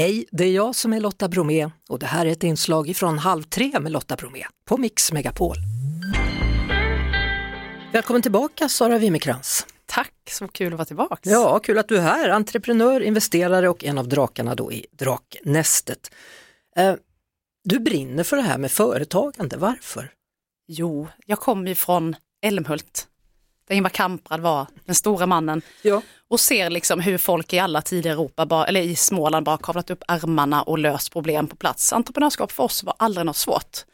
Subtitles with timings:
[0.00, 3.18] Hej, det är jag som är Lotta Bromé och det här är ett inslag från
[3.18, 5.56] Halv tre med Lotta Bromé på Mix Megapol.
[7.92, 9.66] Välkommen tillbaka Sara Wimmercrantz.
[9.86, 11.30] Tack, så kul att vara tillbaka.
[11.30, 12.28] Ja, kul att du är här.
[12.28, 16.10] Entreprenör, investerare och en av drakarna då i Draknästet.
[16.76, 16.94] Eh,
[17.64, 20.12] du brinner för det här med företagande, varför?
[20.68, 23.08] Jo, jag kommer ju från Älmhult,
[23.70, 25.62] där Ingvar Kamprad var den stora mannen.
[25.82, 26.02] Ja.
[26.28, 29.58] Och ser liksom hur folk i alla tider i Europa, bara, eller i Småland, bara
[29.58, 31.92] kavlat upp ärmarna och löst problem på plats.
[31.92, 33.84] Entreprenörskap för oss var aldrig något svårt.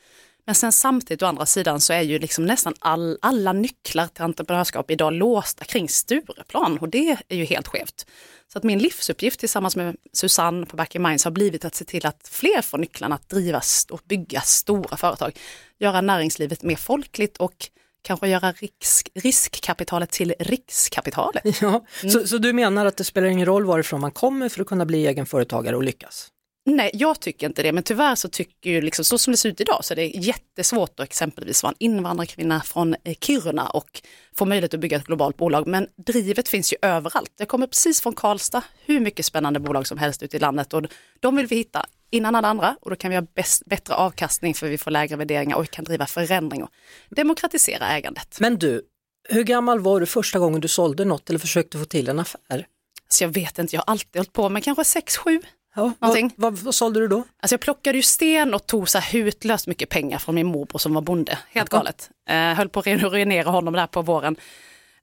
[0.47, 4.23] Men sen samtidigt å andra sidan så är ju liksom nästan all, alla nycklar till
[4.23, 8.07] entreprenörskap idag låsta kring Stureplan och det är ju helt skevt.
[8.53, 11.85] Så att min livsuppgift tillsammans med Susanne på Back in Minds har blivit att se
[11.85, 15.39] till att fler får nycklarna att driva och bygga stora företag.
[15.79, 17.71] Göra näringslivet mer folkligt och
[18.07, 21.43] kanske göra risk, riskkapitalet till rikskapitalet.
[21.61, 22.11] Ja, mm.
[22.11, 24.87] så, så du menar att det spelar ingen roll varifrån man kommer för att kunna
[24.87, 26.31] bli egen företagare och lyckas?
[26.69, 29.49] Nej, jag tycker inte det, men tyvärr så tycker ju liksom så som det ser
[29.49, 34.03] ut idag så är det jättesvårt att exempelvis vara en invandrarkvinna från eh, Kiruna och
[34.37, 35.67] få möjlighet att bygga ett globalt bolag.
[35.67, 37.33] Men drivet finns ju överallt.
[37.37, 40.83] Jag kommer precis från Karlstad, hur mycket spännande bolag som helst ute i landet och
[41.21, 44.55] de vill vi hitta innan alla andra och då kan vi ha bäst, bättre avkastning
[44.55, 46.71] för vi får lägre värderingar och vi kan driva förändring och
[47.11, 48.37] demokratisera ägandet.
[48.41, 48.83] Men du,
[49.29, 52.67] hur gammal var du första gången du sålde något eller försökte få till en affär?
[53.09, 55.43] Så jag vet inte, jag har alltid hållit på med kanske 6-7
[55.77, 57.17] Ja, vad, vad, vad sålde du då?
[57.17, 60.79] Alltså jag plockade ju sten och tog så här hutlöst mycket pengar från min morbror
[60.79, 61.39] som var bonde.
[61.49, 61.79] Helt ja.
[61.79, 62.11] galet.
[62.29, 64.37] Eh, höll på att ruinera honom där på våren.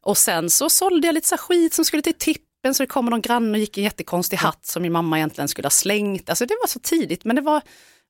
[0.02, 2.16] Och sen så sålde jag lite så skit som skulle till
[2.64, 5.48] tippen så det kom någon granne och gick en jättekonstig hatt som min mamma egentligen
[5.48, 6.30] skulle ha slängt.
[6.30, 7.62] Alltså det var så tidigt men det var,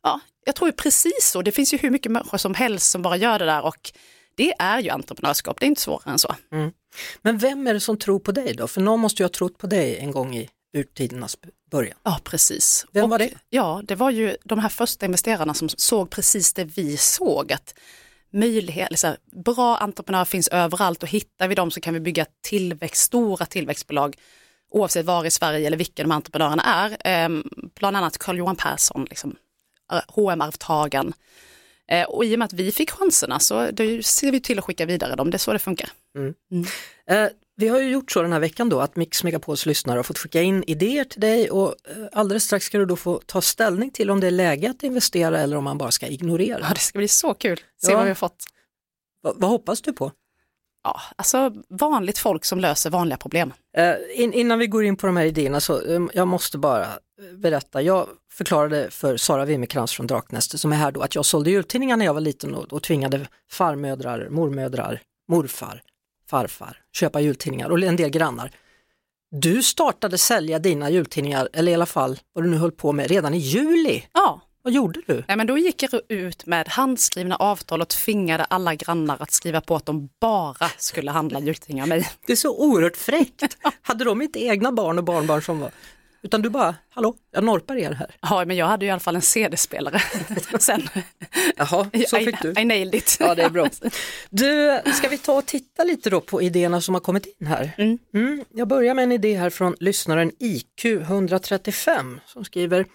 [0.04, 1.42] ja, jag tror ju precis så.
[1.42, 3.92] Det finns ju hur mycket människor som helst som bara gör det där och
[4.36, 6.36] det är ju entreprenörskap, det är inte svårare än så.
[6.52, 6.72] Mm.
[7.22, 8.68] Men vem är det som tror på dig då?
[8.68, 11.38] För någon måste ju ha trott på dig en gång i urtidernas
[11.72, 11.98] början.
[12.04, 12.86] Ja, precis.
[12.92, 13.30] Vem och, var det?
[13.50, 17.54] Ja, det var ju de här första investerarna som såg precis det vi såg.
[17.54, 17.74] att
[18.34, 23.04] möjlighet, liksom, Bra entreprenörer finns överallt och hittar vi dem så kan vi bygga tillväxt,
[23.04, 24.16] stora tillväxtbolag
[24.74, 26.98] oavsett var i Sverige eller vilka de entreprenörerna är.
[27.26, 27.30] Eh,
[27.76, 29.36] bland annat Carl-Johan Persson, liksom,
[30.08, 31.14] H&M-arvtagaren.
[31.88, 34.66] Eh, och i och med att vi fick chanserna så då ser vi till att
[34.66, 35.90] skicka vidare dem, det är så det funkar.
[36.18, 36.34] Mm.
[36.52, 36.66] Mm.
[37.10, 40.04] Eh, vi har ju gjort så den här veckan då att Mix Megapols lyssnare har
[40.04, 43.42] fått skicka in idéer till dig och eh, alldeles strax ska du då få ta
[43.42, 46.60] ställning till om det är läge att investera eller om man bara ska ignorera.
[46.62, 47.98] Ja, det ska bli så kul, se ja.
[47.98, 48.44] vad vi har fått.
[49.24, 50.12] Va, vad hoppas du på?
[50.84, 53.54] Ja, alltså vanligt folk som löser vanliga problem.
[53.78, 56.88] Eh, in, innan vi går in på de här idéerna så um, jag måste bara
[57.38, 61.52] berätta, jag förklarade för Sara Wimmercrantz från Draknästet som är här då att jag sålde
[61.52, 65.82] jultidningar när jag var liten och, och tvingade farmödrar, mormödrar, morfar
[66.30, 68.52] farfar köpa jultidningar och en del grannar.
[69.32, 73.08] Du startade sälja dina jultidningar, eller i alla fall vad du nu höll på med,
[73.08, 74.04] redan i juli.
[74.14, 74.42] Ja.
[74.64, 75.24] Vad gjorde du?
[75.28, 79.62] Nej, men då gick jag ut med handskrivna avtal och tvingade alla grannar att skriva
[79.62, 82.10] på att de bara skulle handla jultidningar av mig.
[82.26, 83.58] Det är så oerhört fräckt.
[83.82, 85.72] Hade de inte egna barn och barnbarn som var
[86.24, 88.16] utan du bara, hallå, jag norpar er här.
[88.22, 90.02] Ja, men jag hade ju i alla fall en CD-spelare
[90.60, 90.88] sen.
[91.56, 92.50] Jaha, så fick du.
[92.50, 93.18] I, I nailed it.
[93.20, 93.70] Ja, det är bra.
[94.30, 97.72] Du, ska vi ta och titta lite då på idéerna som har kommit in här?
[97.78, 97.98] Mm.
[98.14, 102.86] Mm, jag börjar med en idé här från lyssnaren IQ135 som skriver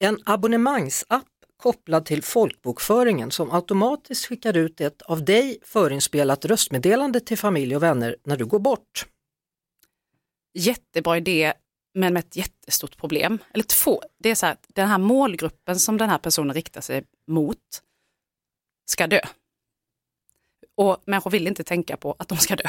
[0.00, 7.38] en abonnemangsapp kopplad till folkbokföringen som automatiskt skickar ut ett av dig förinspelat röstmeddelande till
[7.38, 9.06] familj och vänner när du går bort.
[10.54, 11.52] Jättebra idé
[11.94, 13.38] men med ett jättestort problem.
[13.54, 17.04] Eller två, det är så här, den här målgruppen som den här personen riktar sig
[17.26, 17.82] mot
[18.90, 19.20] ska dö.
[20.80, 22.68] Och människor vill inte tänka på att de ska dö.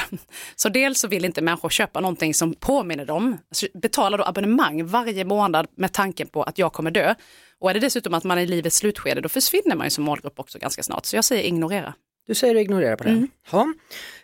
[0.56, 3.38] Så dels så vill inte människor köpa någonting som påminner dem,
[3.74, 7.16] betalar då abonnemang varje månad med tanken på att jag kommer dö.
[7.60, 10.04] Och är det dessutom att man är i livets slutskede, då försvinner man ju som
[10.04, 11.06] målgrupp också ganska snart.
[11.06, 11.94] Så jag säger ignorera.
[12.28, 13.10] Du säger ignorera på det.
[13.10, 13.28] Mm.
[13.52, 13.74] Ja.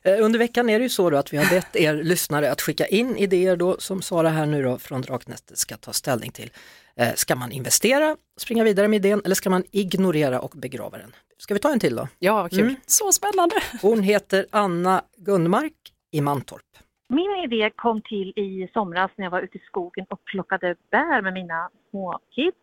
[0.03, 2.85] Eh, under veckan är det ju så att vi har bett er lyssnare att skicka
[2.85, 6.49] in idéer då som Sara här nu då från Draknästet ska ta ställning till.
[6.95, 11.13] Eh, ska man investera, springa vidare med idén eller ska man ignorera och begrava den?
[11.37, 12.07] Ska vi ta en till då?
[12.19, 12.59] Ja, kul.
[12.59, 12.75] Mm.
[12.85, 13.55] Så spännande.
[13.81, 15.73] Hon heter Anna Gunnmark
[16.11, 16.61] i Mantorp.
[17.09, 21.21] Min idé kom till i somras när jag var ute i skogen och plockade bär
[21.21, 22.57] med mina små kids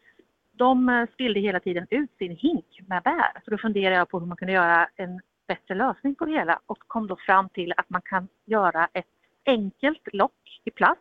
[0.57, 3.43] de eh, spillde hela tiden ut sin hink med bär.
[3.45, 6.61] Så då funderade jag på hur man kunde göra en bättre lösning på det hela
[6.67, 9.07] och kom då fram till att man kan göra ett
[9.47, 11.01] enkelt lock i plast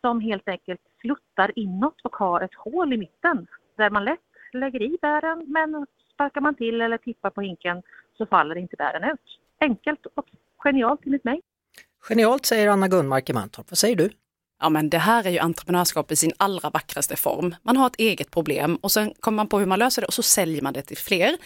[0.00, 3.46] som helt enkelt sluttar inåt och har ett hål i mitten
[3.76, 4.20] där man lätt
[4.52, 7.82] lägger i bären men sparkar man till eller tippar på hinken
[8.18, 9.20] så faller inte bären ut.
[9.60, 10.26] Enkelt och
[10.64, 11.40] genialt enligt mig.
[12.08, 13.66] Genialt säger Anna Gunmark i Mantorp.
[13.70, 14.10] Vad säger du?
[14.64, 17.54] ja men det här är ju entreprenörskap i sin allra vackraste form.
[17.62, 20.14] Man har ett eget problem och sen kommer man på hur man löser det och
[20.14, 21.36] så säljer man det till fler.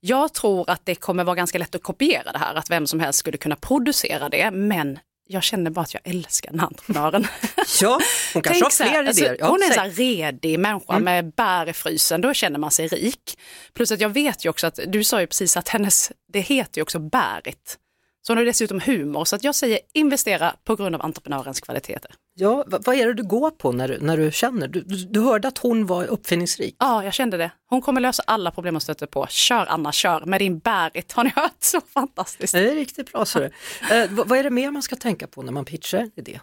[0.00, 3.00] Jag tror att det kommer vara ganska lätt att kopiera det här, att vem som
[3.00, 7.24] helst skulle kunna producera det, men jag känner bara att jag älskar den här entreprenören.
[7.80, 8.00] Ja,
[8.34, 9.36] hon kanske har fler alltså, idéer.
[9.38, 9.74] Ja, hon är en säg.
[9.74, 11.04] så här redig människa Mm.
[11.04, 13.38] med bär i frysen, då känner man sig rik.
[13.74, 16.78] Plus att jag vet ju också att, du sa ju precis att hennes, det heter
[16.78, 17.78] ju också bärit.
[18.22, 22.10] Så hon har dessutom humor, så att jag säger investera på grund av entreprenörens kvaliteter.
[22.34, 24.68] Ja, vad, är det du går på när du, när du känner?
[24.68, 26.76] Du, du, du hörde att hon var uppfinningsrik.
[26.78, 27.50] Ja, jag kände det.
[27.68, 29.26] Hon kommer lösa alla problem hon stöter på.
[29.26, 31.12] Kör Anna, kör med din bärit.
[31.12, 31.56] Har ni hört?
[31.60, 32.52] Så fantastiskt.
[32.52, 33.24] Det är riktigt bra.
[33.24, 33.50] Så det.
[33.90, 36.40] Eh, vad, vad är det mer man ska tänka på när man pitchar idé?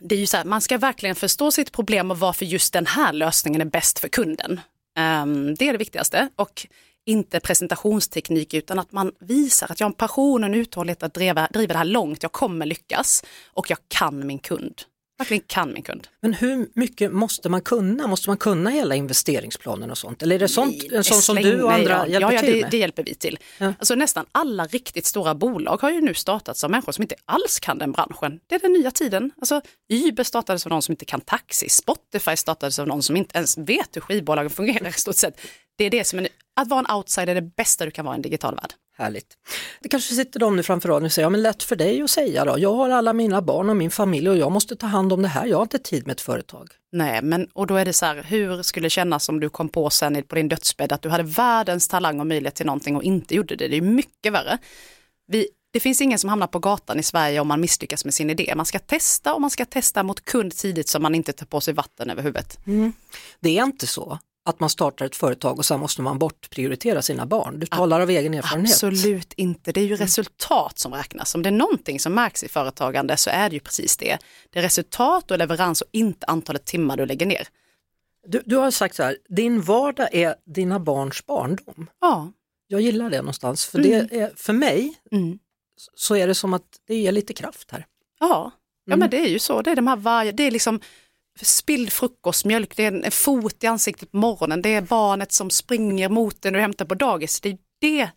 [0.00, 2.86] Det är ju så här, man ska verkligen förstå sitt problem och varför just den
[2.86, 4.60] här lösningen är bäst för kunden.
[4.98, 6.66] Um, det är det viktigaste och
[7.06, 11.14] inte presentationsteknik utan att man visar att jag har en passion och en uthållighet att
[11.14, 12.22] driva, driva det här långt.
[12.22, 14.82] Jag kommer lyckas och jag kan min kund.
[15.20, 16.08] Verkligen kan min kund.
[16.20, 18.06] Men hur mycket måste man kunna?
[18.06, 20.22] Måste man kunna hela investeringsplanen och sånt?
[20.22, 22.06] Eller är det sånt, en sån som du och andra ja.
[22.06, 22.70] hjälper ja, ja, till det, med?
[22.70, 23.38] det hjälper vi till.
[23.58, 23.72] Ja.
[23.78, 27.60] Alltså, nästan alla riktigt stora bolag har ju nu startats av människor som inte alls
[27.60, 28.40] kan den branschen.
[28.46, 29.30] Det är den nya tiden.
[29.40, 29.60] Alltså,
[29.92, 33.58] Uber startades av någon som inte kan taxi, Spotify startades av någon som inte ens
[33.58, 35.40] vet hur skivbolagen fungerar i stort sett.
[35.78, 36.28] Det är det som är,
[36.60, 38.72] att vara en outsider är det bästa du kan vara i en digital värld.
[39.00, 39.36] Härligt.
[39.80, 42.10] Det kanske sitter de nu framför radion och säger, ja men lätt för dig att
[42.10, 42.58] säga då.
[42.58, 45.28] Jag har alla mina barn och min familj och jag måste ta hand om det
[45.28, 45.46] här.
[45.46, 46.68] Jag har inte tid med ett företag.
[46.92, 49.68] Nej, men och då är det så här, hur skulle det kännas om du kom
[49.68, 53.02] på sen på din dödsbädd att du hade världens talang och möjlighet till någonting och
[53.02, 53.68] inte gjorde det?
[53.68, 54.58] Det är mycket värre.
[55.26, 58.30] Vi, det finns ingen som hamnar på gatan i Sverige om man misslyckas med sin
[58.30, 58.52] idé.
[58.56, 61.60] Man ska testa och man ska testa mot kund tidigt så man inte tar på
[61.60, 62.58] sig vatten över huvudet.
[63.40, 67.26] Det är inte så att man startar ett företag och sen måste man bortprioritera sina
[67.26, 67.58] barn.
[67.60, 68.70] Du talar av egen erfarenhet.
[68.72, 71.34] Absolut inte, det är ju resultat som räknas.
[71.34, 74.18] Om det är någonting som märks i företagande så är det ju precis det.
[74.50, 77.48] Det är resultat och leverans och inte antalet timmar du lägger ner.
[78.26, 81.90] Du, du har sagt så här, din vardag är dina barns barndom.
[82.00, 82.32] Ja,
[82.66, 84.06] Jag gillar det någonstans, för Mm.
[84.10, 85.38] det är, för mig mm.
[85.94, 87.86] så är det som att det ger lite kraft här.
[88.20, 88.52] Ja,
[88.84, 88.98] ja Mm.
[89.00, 89.62] men det är ju så.
[89.62, 90.80] Det är de här varje, det är liksom
[91.46, 96.08] spilld frukostmjölk, det är en, fot i ansiktet på morgonen, det är barnet som springer
[96.08, 97.40] mot en och hämtar på dagis.
[97.40, 98.10] Det är det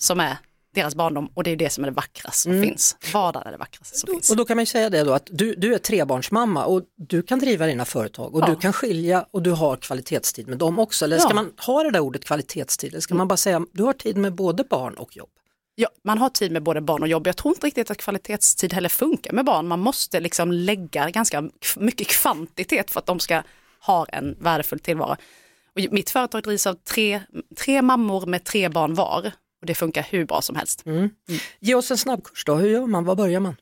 [0.00, 0.36] som är
[0.74, 2.64] deras barndom och det är det som är det vackraste som Mm.
[2.64, 2.96] finns.
[3.12, 4.30] Vardagen är det vackraste som finns.
[4.30, 7.22] Och då kan man ju säga det då att du, du är trebarnsmamma och du
[7.22, 8.46] kan driva dina företag och Ja.
[8.46, 11.04] du kan skilja och du har kvalitetstid med dem också.
[11.04, 11.34] Eller ska Ja.
[11.34, 14.34] man ha det där ordet kvalitetstid eller ska man bara säga du har tid med
[14.34, 15.28] både barn och jobb?
[15.80, 17.26] Ja, man har tid med både barn och jobb.
[17.26, 19.68] Jag tror inte riktigt att kvalitetstid heller funkar med barn.
[19.68, 23.42] Man måste liksom lägga ganska mycket kvantitet för att de ska
[23.80, 25.16] ha en värdefull tillvaro.
[25.74, 27.20] Och mitt företag drivs av tre,
[27.56, 30.82] tre mammor med tre barn var och det funkar hur bra som helst.
[31.60, 33.56] Ge oss en snabbkurs då, hur gör man, var börjar man?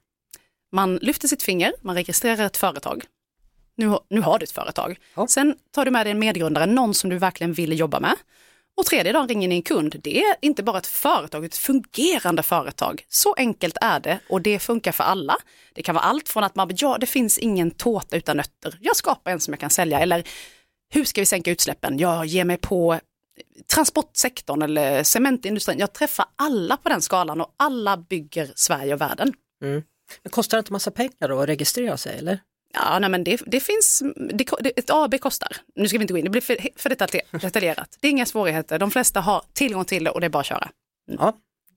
[0.73, 3.05] Man lyfter sitt finger, man registrerar ett företag.
[3.77, 4.99] Nu, har- nu har du ett företag.
[5.15, 5.27] Ja.
[5.27, 8.15] Sen tar du med dig en medgrundare, någon som du verkligen vill jobba med.
[8.77, 9.97] Och tredje dagen ringer ni en kund.
[10.03, 13.05] Det är inte bara ett företag, ett fungerande företag.
[13.09, 15.37] Så enkelt är det och det funkar för alla.
[15.73, 18.79] Det kan vara allt från att man, ja det finns ingen tårta utan nötter.
[18.81, 20.01] Jag skapar en som jag kan sälja.
[20.01, 20.29] Eller
[20.89, 21.99] hur ska vi sänka utsläppen?
[21.99, 23.01] Jag ger mig på
[23.75, 25.79] transportsektorn eller cementindustrin.
[25.79, 29.33] Jag träffar alla på den skalan och alla bygger Sverige och världen.
[29.63, 29.83] Mm.
[30.23, 32.41] Men kostar det inte massa pengar då att registrera sig eller?
[32.77, 34.03] Ja, nej, men det, det finns,
[34.35, 37.41] det, ett AB kostar, nu ska vi inte gå in, det blir för, för detaljer-
[37.41, 37.97] detaljerat.
[38.01, 40.47] Det är inga svårigheter, de flesta har tillgång till det och det är bara att
[40.47, 40.69] köra.
[41.19, 41.33] Ja,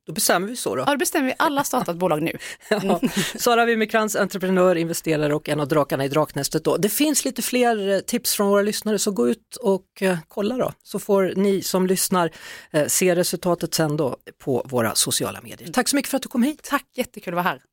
[0.07, 0.83] då bestämmer vi så då.
[0.87, 2.37] Ja, det bestämmer vi, alla startar ett bolag nu.
[2.69, 2.99] Ja.
[3.35, 6.63] Sara Wimmerkrantz, entreprenör, investerare och en av drakarna i Draknästet.
[6.63, 6.77] Då.
[6.77, 10.57] Det finns lite fler eh, tips från våra lyssnare så gå ut och eh, kolla
[10.57, 12.31] då så får ni som lyssnar
[12.71, 15.71] eh, se resultatet sen då på våra sociala medier.
[15.71, 16.59] Tack så mycket för att du kom hit.
[16.63, 17.61] Tack, jättekul att vara här.